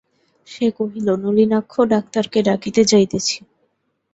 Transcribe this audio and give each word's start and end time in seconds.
সে 0.47 0.65
কহিল, 0.77 1.07
নলিনাক্ষ 1.23 1.73
ডাক্তারকে 1.93 2.39
ডাকিতে 2.47 2.81
যাইতেছি। 2.91 3.37